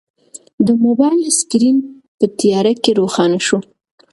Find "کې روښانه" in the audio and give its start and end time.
2.83-3.39